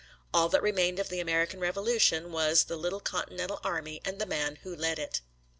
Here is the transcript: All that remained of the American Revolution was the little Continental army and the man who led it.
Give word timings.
All 0.33 0.49
that 0.49 0.63
remained 0.63 0.97
of 0.97 1.09
the 1.09 1.19
American 1.19 1.59
Revolution 1.59 2.31
was 2.31 2.63
the 2.63 2.75
little 2.75 2.99
Continental 3.01 3.59
army 3.63 4.01
and 4.03 4.17
the 4.17 4.25
man 4.25 4.55
who 4.63 4.75
led 4.75 4.97
it. 4.97 5.21